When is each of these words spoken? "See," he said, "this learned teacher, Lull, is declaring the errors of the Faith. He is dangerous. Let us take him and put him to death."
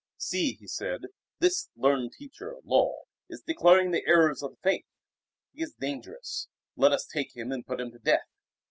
"See," 0.17 0.53
he 0.53 0.65
said, 0.65 1.01
"this 1.37 1.69
learned 1.75 2.13
teacher, 2.13 2.55
Lull, 2.63 3.03
is 3.29 3.43
declaring 3.45 3.91
the 3.91 4.03
errors 4.07 4.41
of 4.41 4.49
the 4.49 4.57
Faith. 4.63 4.87
He 5.53 5.61
is 5.61 5.75
dangerous. 5.79 6.47
Let 6.75 6.91
us 6.91 7.05
take 7.05 7.37
him 7.37 7.51
and 7.51 7.63
put 7.67 7.79
him 7.79 7.91
to 7.91 7.99
death." 7.99 8.27